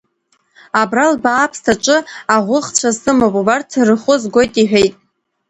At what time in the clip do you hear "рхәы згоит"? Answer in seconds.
3.87-4.53